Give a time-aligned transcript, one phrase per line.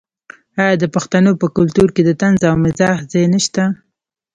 [0.61, 3.63] آیا د پښتنو په کلتور کې د طنز او مزاح ځای نشته؟